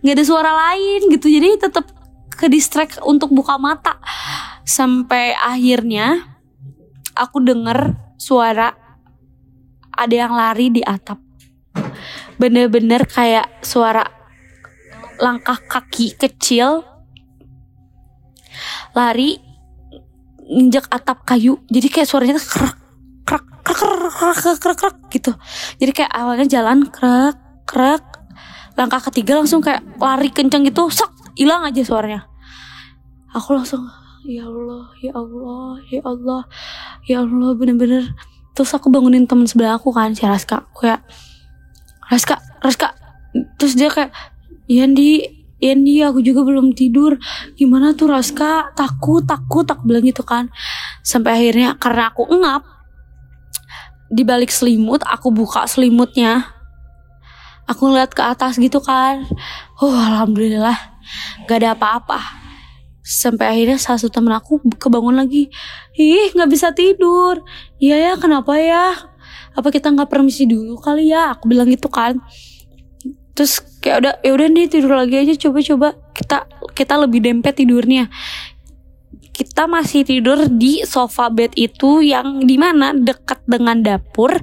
[0.00, 1.26] nggak ada suara lain gitu.
[1.28, 1.86] Jadi tetap
[2.34, 4.00] ke distract untuk buka mata.
[4.64, 6.24] Sampai akhirnya
[7.12, 8.72] aku denger suara
[9.94, 11.20] ada yang lari di atap.
[12.40, 14.02] Bener-bener kayak suara
[15.18, 16.82] langkah kaki kecil
[18.94, 19.38] lari
[20.44, 21.58] injak atap kayu.
[21.72, 22.76] Jadi kayak suaranya krek
[23.24, 25.32] krek krek krek krek krek krek gitu.
[25.80, 28.04] Jadi kayak awalnya jalan krek krek
[28.74, 32.26] langkah ketiga langsung kayak lari kenceng gitu sok hilang aja suaranya.
[33.34, 33.82] Aku langsung
[34.24, 36.42] ya Allah ya Allah ya Allah
[37.08, 37.50] ya Allah.
[37.58, 38.14] Bener-bener
[38.54, 40.70] terus aku bangunin temen sebelah aku kan si Raska.
[40.76, 41.02] Kayak
[42.06, 42.94] Raska Raska.
[43.58, 44.14] Terus dia kayak
[44.64, 47.16] Yandi Yandi aku juga belum tidur.
[47.56, 48.76] Gimana tuh Raska?
[48.76, 49.64] Takut takut.
[49.64, 50.52] Tak bilang gitu kan.
[51.00, 52.62] Sampai akhirnya karena aku ngap
[54.12, 56.52] di balik selimut aku buka selimutnya.
[57.64, 59.24] Aku ngeliat ke atas gitu kan.
[59.80, 60.76] Oh alhamdulillah.
[61.48, 62.20] Gak ada apa-apa.
[63.00, 65.48] Sampai akhirnya salah satu temen aku kebangun lagi.
[65.96, 67.40] Ih nggak bisa tidur.
[67.80, 68.96] Iya ya kenapa ya?
[69.56, 71.36] Apa kita nggak permisi dulu kali ya?
[71.36, 72.20] Aku bilang gitu kan
[73.34, 75.98] terus kayak udah ya udah nih tidur lagi aja coba-coba.
[76.14, 78.08] Kita kita lebih dempet tidurnya.
[79.34, 84.38] Kita masih tidur di sofa bed itu yang di mana dekat dengan dapur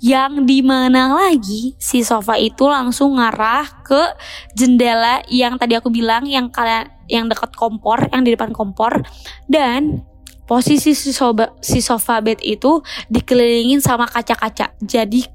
[0.00, 4.16] yang di mana lagi si sofa itu langsung ngarah ke
[4.56, 9.04] jendela yang tadi aku bilang yang kalian yang dekat kompor yang di depan kompor.
[9.44, 10.00] Dan
[10.48, 12.80] posisi si sofa si sofa bed itu
[13.12, 14.72] dikelilingin sama kaca-kaca.
[14.80, 15.26] Jadi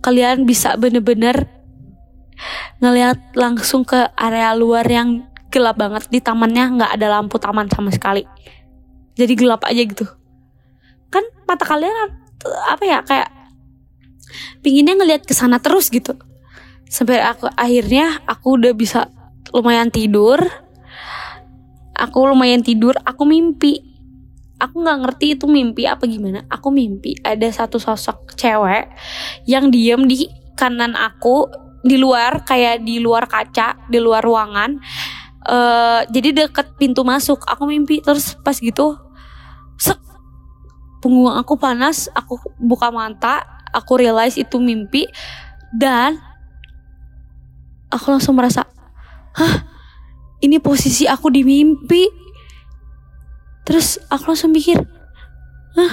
[0.00, 1.63] kalian bisa bener-bener
[2.82, 7.94] ngelihat langsung ke area luar yang gelap banget di tamannya nggak ada lampu taman sama
[7.94, 8.26] sekali.
[9.14, 10.02] Jadi gelap aja gitu.
[11.14, 11.94] Kan mata kalian
[12.66, 13.30] apa ya kayak
[14.60, 16.18] pinginnya ngelihat ke sana terus gitu.
[16.90, 19.06] Sampai aku akhirnya aku udah bisa
[19.54, 20.42] lumayan tidur.
[21.94, 23.94] Aku lumayan tidur aku mimpi.
[24.58, 26.42] Aku nggak ngerti itu mimpi apa gimana.
[26.50, 28.90] Aku mimpi ada satu sosok cewek
[29.46, 30.26] yang diem di
[30.58, 34.80] kanan aku di luar kayak di luar kaca di luar ruangan
[35.44, 37.44] uh, jadi deket pintu masuk.
[37.44, 38.96] Aku mimpi terus pas gitu
[39.76, 40.00] sek
[41.04, 43.44] punggung aku panas aku buka mata
[43.76, 45.04] aku realize itu mimpi
[45.76, 46.16] dan
[47.92, 48.64] aku langsung merasa
[49.36, 49.54] hah
[50.40, 52.24] ini posisi aku di mimpi.
[53.64, 54.80] Terus aku langsung mikir
[55.76, 55.92] hah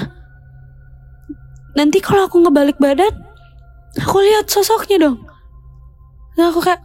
[1.71, 3.15] nanti kalau aku ngebalik badan
[3.95, 5.30] aku lihat sosoknya dong
[6.39, 6.81] Nah aku kayak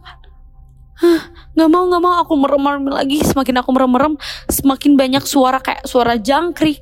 [1.53, 3.21] nggak mau nggak mau aku merem-merem lagi.
[3.23, 4.13] Semakin aku merem-merem
[4.49, 6.81] semakin banyak suara kayak suara jangkrik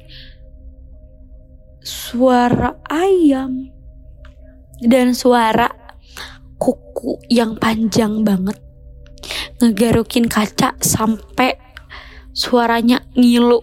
[1.86, 3.70] suara ayam
[4.82, 5.70] dan suara
[6.58, 8.58] kuku yang panjang banget
[9.62, 11.62] ngegarukin kaca sampai
[12.34, 13.62] suaranya ngilu.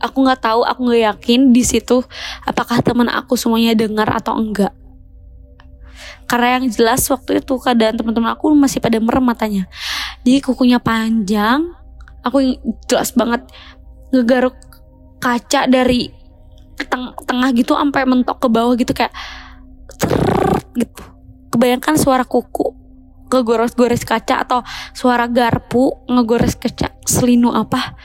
[0.00, 2.00] Aku nggak tahu aku nggak yakin di situ
[2.48, 4.72] apakah teman aku semuanya dengar atau enggak
[6.30, 9.66] karena yang jelas waktu itu keadaan teman-teman aku masih pada merem matanya.
[10.22, 11.74] Jadi kukunya panjang
[12.22, 12.54] aku
[12.86, 13.42] jelas banget
[14.14, 14.54] ngegaruk
[15.18, 16.14] kaca dari
[16.86, 19.10] teng tengah gitu sampai mentok ke bawah gitu kayak
[20.78, 21.02] gitu.
[21.50, 22.78] Kebayangkan suara kuku
[23.26, 24.62] ngegores-gores kaca atau
[24.94, 27.98] suara garpu ngegores kaca selinu apa?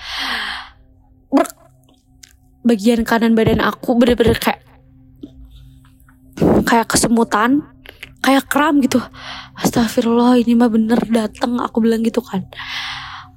[1.30, 1.46] Ber
[2.66, 4.66] bagian kanan badan aku bener-bener kayak
[6.66, 7.75] kayak kesemutan
[8.26, 8.98] kayak kram gitu.
[9.54, 11.62] Astagfirullah ini mah bener dateng.
[11.62, 12.50] Aku bilang gitu kan.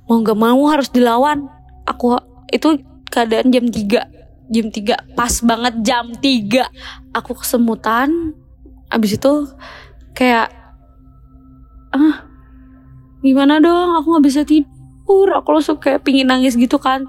[0.08, 1.44] Mau nggak mau harus dilawan.
[1.84, 2.16] Aku
[2.48, 2.80] itu
[3.12, 8.32] keadaan jam 3 jam 3 pas banget jam 3 aku kesemutan.
[8.88, 9.32] Abis itu
[10.16, 10.48] kayak
[11.92, 12.24] ah
[13.20, 13.92] gimana dong?
[14.00, 15.28] Aku nggak bisa tidur.
[15.36, 17.04] Aku langsung kayak pingin nangis gitu kan.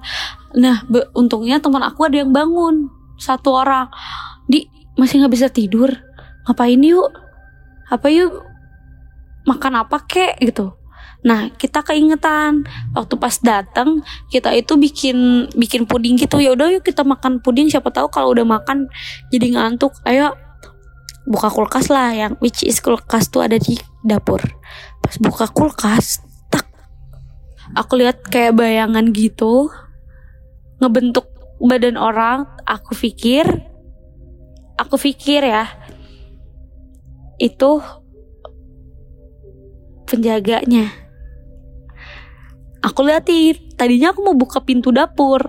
[0.52, 0.84] Nah
[1.16, 2.92] untungnya teman aku ada yang bangun.
[3.16, 3.88] Satu orang.
[4.52, 4.68] Di
[5.00, 5.88] masih nggak bisa tidur?
[6.44, 7.29] Ngapain yuk
[7.90, 8.46] apa yuk?
[9.50, 10.38] Makan apa kek?
[10.40, 10.72] Gitu.
[11.26, 12.64] Nah kita keingetan.
[12.96, 16.40] Waktu pas datang kita itu bikin bikin puding gitu.
[16.40, 17.68] Ya udah yuk kita makan puding.
[17.68, 18.88] Siapa tahu kalau udah makan
[19.34, 19.98] jadi ngantuk.
[20.06, 20.38] Ayo
[21.28, 23.76] buka kulkas lah yang which is kulkas tuh ada di
[24.06, 24.40] dapur.
[25.04, 26.70] Pas buka kulkas tak.
[27.76, 29.68] Aku lihat kayak bayangan gitu.
[30.80, 31.28] Ngebentuk
[31.60, 32.48] badan orang.
[32.64, 33.70] Aku pikir
[34.80, 35.68] aku pikir ya
[37.40, 37.80] itu
[40.06, 40.92] penjaganya.
[42.84, 45.44] Aku liatin tadinya aku mau buka pintu dapur.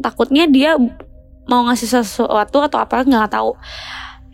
[0.00, 0.76] Takutnya dia
[1.44, 3.52] mau ngasih sesuatu atau apa nggak tahu.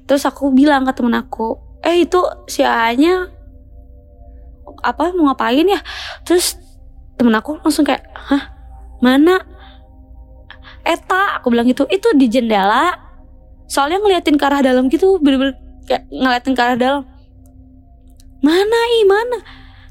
[0.07, 3.29] Terus aku bilang ke temen aku eh itu si A-nya
[4.81, 5.81] apa mau ngapain ya?
[6.25, 6.57] Terus
[7.19, 8.55] temen aku langsung kayak hah?
[9.05, 9.43] Mana?
[10.85, 11.85] Eta aku bilang gitu.
[11.91, 12.97] Itu di jendela.
[13.71, 15.60] Soalnya ngeliatin ke arah dalam gitu bener-bener
[15.91, 17.03] kayak ngeliatin ke arah dalam.
[18.39, 19.39] Mana ih mana?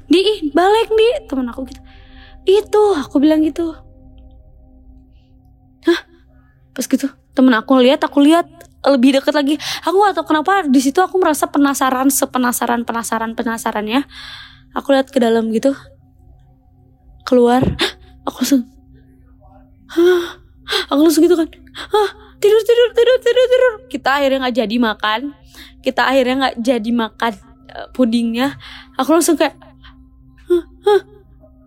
[0.08, 1.08] Di balik di.
[1.28, 1.80] Temen aku gitu.
[2.48, 3.76] Itu aku bilang gitu.
[5.84, 6.00] Hah?
[6.72, 8.48] Pas gitu temen aku lihat aku lihat
[8.80, 9.54] lebih deket lagi.
[9.84, 14.00] Aku gak tau kenapa di situ aku merasa penasaran sepenasaran penasaran penasaran ya.
[14.72, 15.76] Aku lihat ke dalam gitu.
[17.28, 17.60] Keluar.
[18.24, 18.64] Aku langsung
[20.88, 21.48] aku langsung gitu kan.
[21.92, 23.72] Hah tidur tidur tidur tidur tidur.
[23.92, 25.20] Kita akhirnya nggak jadi makan.
[25.84, 27.32] Kita akhirnya nggak jadi makan
[27.70, 28.56] uh, pudingnya.
[28.96, 29.54] Aku langsung kayak
[30.50, 31.00] hah,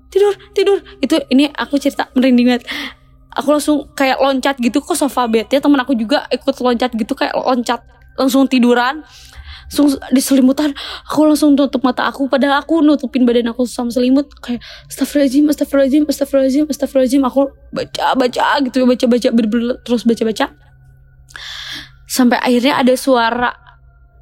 [0.09, 0.77] tidur tidur.
[0.99, 2.65] Itu ini aku cerita merinding banget.
[3.33, 5.61] Aku langsung kayak loncat gitu ke sofa bednya.
[5.61, 7.81] Teman aku juga ikut loncat gitu kayak loncat
[8.17, 9.01] langsung tiduran
[9.73, 10.69] langsung di selimutan
[11.09, 14.29] aku langsung tutup mata aku padahal aku nutupin badan aku sama selimut.
[14.37, 17.21] Kayak astagfirullahaladzim astagfirullahaladzim astagfirullahaladzim astagfirullahaladzim.
[17.25, 17.41] Aku
[17.73, 20.45] baca baca gitu baca baca ber -ber terus baca baca.
[22.05, 23.49] Sampai akhirnya ada suara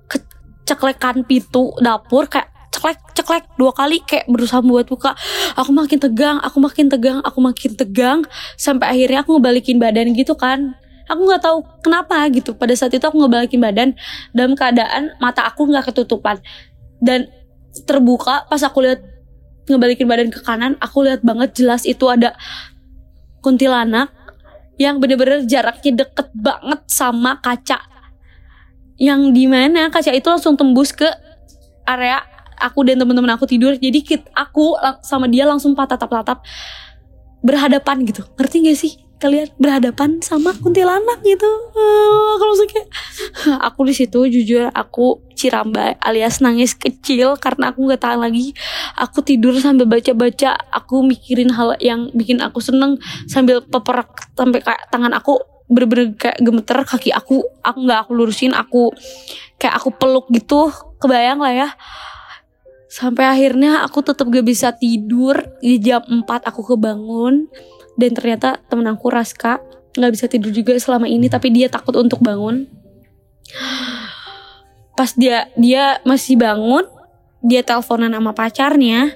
[0.08, 5.12] keceklekan pintu dapur kayak ceklek ceklek dua kali kayak berusaha buat buka
[5.60, 8.20] aku makin tegang aku makin tegang aku makin tegang
[8.56, 10.80] sampai akhirnya aku ngebalikin badan gitu kan
[11.12, 12.56] aku nggak tahu kenapa gitu.
[12.56, 13.92] Pada saat itu aku ngebalikin badan.
[14.32, 16.40] Dalam keadaan mata aku nggak ketutupan.
[17.04, 17.28] Dan
[17.84, 19.04] terbuka pas aku lihat
[19.68, 22.36] ngebalikin badan ke kanan aku lihat banget jelas itu ada
[23.40, 24.12] kuntilanak
[24.76, 27.80] yang bener-bener jaraknya deket banget sama kaca.
[28.98, 31.08] Yang di mana kaca itu langsung tembus ke
[31.86, 32.22] area
[32.62, 33.74] aku dan teman-teman aku tidur.
[33.78, 36.42] Jadi kit aku sama dia langsung patah-patah
[37.42, 38.22] berhadapan gitu.
[38.38, 41.46] Ngerti gak sih kalian berhadapan sama kuntilanak gitu.
[41.78, 42.90] Uh, langsung kayak
[43.70, 48.58] aku di situ jujur aku ciramba alias nangis kecil karena aku nggak tahan lagi.
[48.98, 52.98] Aku tidur sambil baca-baca aku mikirin hal yang bikin aku seneng.
[53.30, 55.38] Sambil peperak sampai kayak tangan aku
[55.70, 58.90] bener-bener kayak gemeter kaki aku aku nggak aku lurusin aku
[59.62, 60.74] kayak aku peluk gitu.
[60.98, 61.70] Kebayang lah ya.
[62.92, 65.40] Sampai akhirnya aku tetap gak bisa tidur.
[65.64, 67.48] Di jam 4 aku kebangun
[68.02, 69.62] dan ternyata temen aku Raska
[69.94, 72.66] nggak bisa tidur juga selama ini tapi dia takut untuk bangun.
[74.98, 76.90] Pas dia dia masih bangun
[77.46, 79.14] dia teleponan sama pacarnya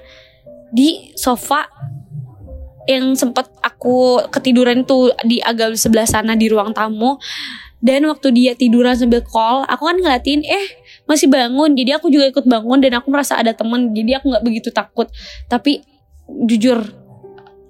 [0.69, 1.65] di sofa
[2.85, 7.17] yang sempet aku ketiduran tuh di agak sebelah sana di ruang tamu.
[7.85, 10.65] Dan waktu dia tiduran sambil call aku kan ngeliatin eh
[11.05, 11.73] masih bangun.
[11.77, 15.09] Jadi aku juga ikut bangun dan aku merasa ada teman jadi aku nggak begitu takut.
[15.45, 15.85] Tapi
[16.49, 17.04] jujur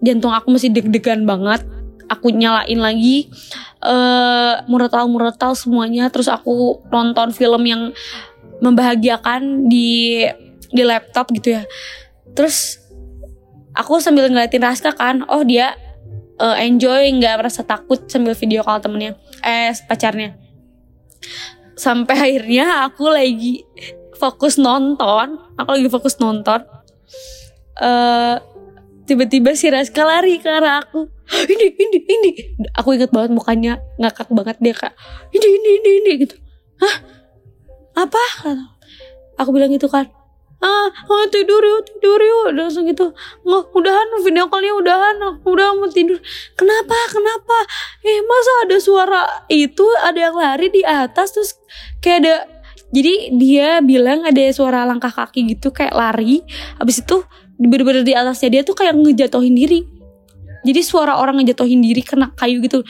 [0.04, 1.64] jantung aku masih deg-degan banget.
[2.06, 3.34] Aku nyalain lagi
[3.82, 6.10] uh, muretal muretal semuanya.
[6.14, 7.92] Terus aku nonton film yang
[8.62, 10.24] membahagiakan di
[10.70, 11.64] di laptop gitu ya.
[12.38, 12.78] Terus
[13.74, 15.76] aku sambil ngeliatin Raska kan oh dia
[16.40, 20.38] uh, enjoy nggak merasa takut sambil video call temennya eh pacarnya.
[21.76, 23.66] Sampai akhirnya aku lagi
[24.16, 26.64] fokus nonton aku lagi fokus nonton
[27.84, 28.40] uh,
[29.06, 31.08] tiba-tiba si Raska lari ke arah aku.
[31.26, 32.32] Ini ini ini.
[32.78, 34.94] Aku inget banget mukanya ngakak banget dia kak.
[35.34, 36.36] Ini ini ini ini gitu.
[36.82, 36.96] Hah?
[38.06, 38.24] Apa?
[39.42, 40.10] Aku bilang gitu kan.
[40.64, 42.58] Ah oh, tidur yuk tidur yuk.
[42.58, 43.14] Langsung gitu.
[43.46, 45.16] Nggak udahan video callnya udahan.
[45.46, 46.18] Udah mau tidur.
[46.58, 46.98] Kenapa?
[47.10, 47.58] Kenapa?
[48.02, 49.86] Eh masa ada suara itu?
[50.02, 51.58] Ada yang lari di atas terus
[52.02, 52.36] kayak ada
[52.96, 56.46] jadi dia bilang ada suara langkah kaki gitu kayak lari.
[56.80, 59.84] Habis itu bener-bener di atasnya dia tuh kayak ngejatohin diri.
[60.66, 62.82] Jadi suara orang ngejatohin diri kena kayu gitu.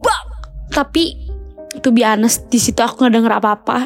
[0.00, 0.20] Bak!
[0.72, 1.14] Tapi
[1.84, 3.78] tuh biasa di situ aku nggak denger apa-apa.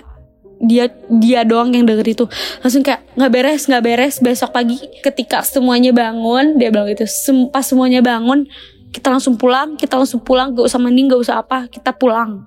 [0.64, 2.24] Dia dia doang yang denger itu.
[2.62, 4.14] Langsung kayak nggak beres nggak beres.
[4.22, 7.04] Besok pagi ketika semuanya bangun dia bilang gitu.
[7.50, 8.46] Pas semuanya bangun
[8.94, 10.54] kita langsung pulang kita langsung pulang.
[10.54, 12.46] Gak usah mandi gak usah apa kita pulang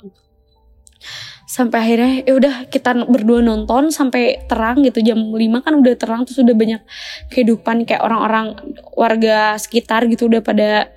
[1.48, 5.00] sampai akhirnya ya udah kita berdua nonton sampai terang gitu.
[5.00, 6.84] Jam 5 kan udah terang terus udah banyak
[7.32, 8.60] kehidupan kayak orang-orang
[8.92, 10.92] warga sekitar gitu udah pada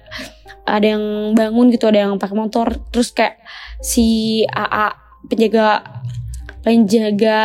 [0.67, 2.83] ada yang bangun gitu ada yang pakai motor.
[2.91, 3.39] Terus kayak
[3.79, 4.91] si AA
[5.31, 5.87] penjaga
[6.67, 7.41] penjaga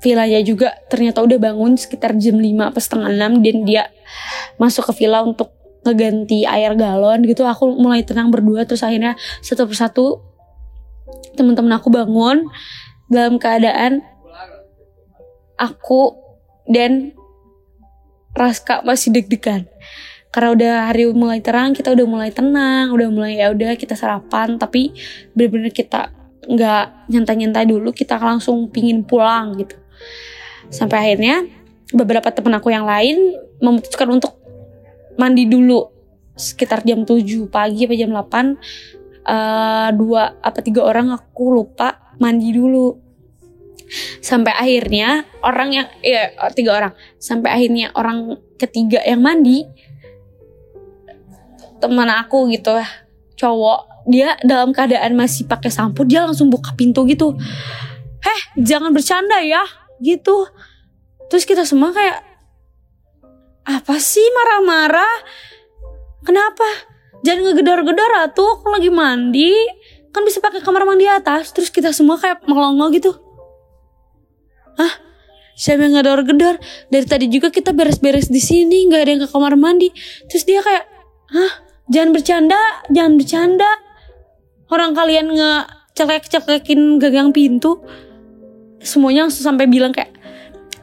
[0.00, 3.84] villanya juga ternyata udah bangun sekitar jam 5 pas setengah 6 dan dia
[4.56, 5.52] masuk ke villa untuk
[5.84, 7.44] ngeganti air galon gitu.
[7.44, 9.12] Aku mulai tenang berdua terus akhirnya
[9.44, 10.29] satu persatu
[11.34, 12.46] teman-teman aku bangun
[13.10, 14.04] dalam keadaan
[15.58, 16.16] aku
[16.70, 17.12] dan
[18.30, 19.66] Raska masih deg-degan.
[20.30, 24.54] Karena udah hari mulai terang kita udah mulai tenang udah mulai ya udah kita sarapan
[24.62, 24.94] tapi
[25.34, 26.14] bener-bener kita
[26.46, 29.74] nggak nyantai-nyantai dulu kita langsung pingin pulang gitu.
[30.70, 31.42] Sampai akhirnya
[31.90, 34.38] beberapa temen aku yang lain memutuskan untuk
[35.18, 35.90] mandi dulu
[36.38, 38.99] sekitar jam 7 pagi apa jam 8
[39.30, 42.98] eh, dua apa tiga orang aku lupa mandi dulu.
[44.22, 46.92] Sampai akhirnya orang yang ya tiga orang.
[47.18, 49.66] Sampai akhirnya orang ketiga yang mandi
[51.80, 52.76] teman aku gitu
[53.40, 57.34] cowok dia dalam keadaan masih pakai sampo dia langsung buka pintu gitu.
[58.20, 59.64] Heh jangan bercanda ya
[59.98, 60.46] gitu.
[61.32, 62.20] Terus kita semua kayak
[63.64, 65.16] apa sih marah-marah?
[66.20, 66.68] Kenapa
[67.26, 69.52] jangan ngegedor-gedor atuh aku lagi mandi
[70.10, 73.12] kan bisa pakai kamar mandi atas terus kita semua kayak melongo gitu
[74.80, 74.96] Hah?
[75.60, 76.56] Siapa yang ngedor-gedor?
[76.88, 79.92] Dari tadi juga kita beres-beres di sini, nggak ada yang ke kamar mandi.
[80.24, 80.88] Terus dia kayak,
[81.36, 81.52] hah?
[81.92, 82.56] Jangan bercanda,
[82.88, 83.68] jangan bercanda
[84.70, 85.52] orang kalian nge
[85.98, 87.82] celek-celekin gagang pintu
[88.80, 90.14] semuanya langsung sampai bilang kayak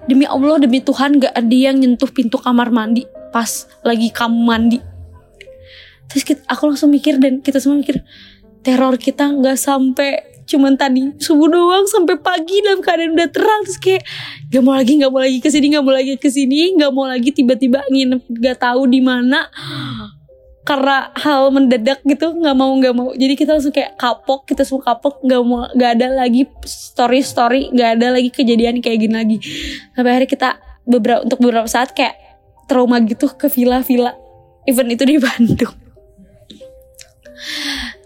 [0.06, 4.78] demi Allah demi Tuhan gak ada yang nyentuh pintu kamar mandi pas lagi kamu mandi
[6.08, 8.02] terus kita, aku langsung mikir dan kita semua mikir
[8.66, 13.62] teror kita nggak sampai cuman tadi subuh doang sampai pagi dalam keadaan udah terang.
[13.68, 14.04] Terus kayak
[14.48, 17.06] gak mau lagi gak mau lagi ke sini gak mau lagi ke sini gak mau
[17.06, 19.52] lagi tiba-tiba nginep gak tahu di mana.
[20.68, 23.16] Karena hal mendadak gitu nggak mau nggak mau.
[23.16, 27.72] Jadi kita langsung kayak kapok kita semua kapok nggak mau nggak ada lagi story story
[27.72, 29.38] nggak ada lagi kejadian kayak gini lagi.
[29.96, 30.50] Sampai akhirnya kita
[30.84, 32.20] beberapa untuk beberapa saat kayak
[32.68, 34.12] trauma gitu ke villa-villa.
[34.68, 35.87] Event itu di Bandung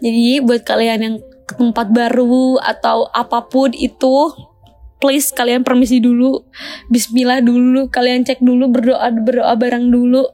[0.02, 4.34] jadi buat kalian yang ke tempat baru atau apa pun itu
[4.98, 6.42] please kalian permisi dulu.
[6.90, 7.86] Bismillah dulu.
[7.86, 10.26] Kalian cek dulu berdoa berdoa bareng dulu.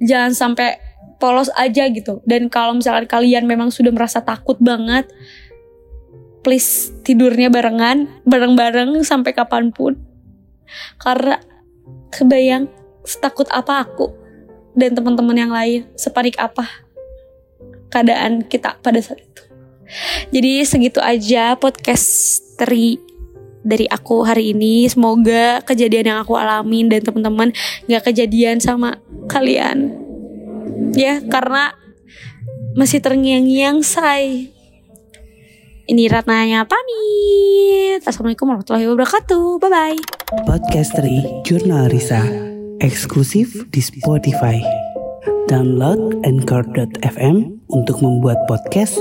[0.00, 0.76] Jangan sampai
[1.16, 2.20] polos aja gitu.
[2.28, 5.08] Dan kalau misalkan kalian memang sudah merasa takut banget
[6.42, 9.96] please tidurnya barengan bareng-bareng sampai kapan pun.
[11.00, 11.38] Karena
[12.12, 12.68] kebayang
[13.08, 14.12] setakut apa aku
[14.76, 16.91] dan teman-teman yang lain sepanik apa
[17.92, 19.42] keadaan kita pada saat itu.
[20.32, 22.96] Jadi segitu aja podcast teri
[23.62, 24.88] dari aku hari ini.
[24.88, 27.52] Semoga kejadian yang aku alamin dan teman-teman
[27.86, 29.92] gak kejadian sama kalian.
[30.96, 31.76] Ya karena
[32.72, 34.48] masih terngiang-ngiang say.
[35.82, 38.00] Ini Ratnanya pamit.
[38.06, 39.60] Assalamualaikum warahmatullahi wabarakatuh.
[39.60, 39.98] Bye bye
[40.48, 42.22] Podcasteri Jurnal Risa
[42.80, 44.62] Eksklusif di Spotify.
[45.50, 48.96] Download Anchor.fm untuk membuat podcast